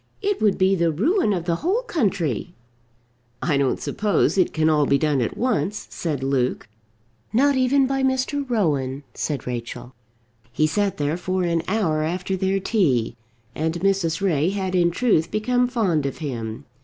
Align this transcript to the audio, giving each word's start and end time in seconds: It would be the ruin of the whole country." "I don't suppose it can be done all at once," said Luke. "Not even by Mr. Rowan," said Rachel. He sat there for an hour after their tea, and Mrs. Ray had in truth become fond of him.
It 0.23 0.41
would 0.41 0.57
be 0.57 0.73
the 0.73 0.91
ruin 0.91 1.31
of 1.31 1.45
the 1.45 1.57
whole 1.57 1.83
country." 1.83 2.55
"I 3.39 3.55
don't 3.55 3.79
suppose 3.79 4.35
it 4.35 4.51
can 4.51 4.63
be 4.89 4.97
done 4.97 5.19
all 5.19 5.23
at 5.25 5.37
once," 5.37 5.85
said 5.91 6.23
Luke. 6.23 6.67
"Not 7.31 7.55
even 7.55 7.85
by 7.85 8.01
Mr. 8.01 8.43
Rowan," 8.49 9.03
said 9.13 9.45
Rachel. 9.45 9.93
He 10.51 10.65
sat 10.65 10.97
there 10.97 11.17
for 11.17 11.43
an 11.43 11.61
hour 11.67 12.01
after 12.01 12.35
their 12.35 12.59
tea, 12.59 13.15
and 13.53 13.75
Mrs. 13.81 14.21
Ray 14.21 14.49
had 14.49 14.73
in 14.73 14.89
truth 14.89 15.29
become 15.29 15.67
fond 15.67 16.07
of 16.07 16.17
him. 16.17 16.65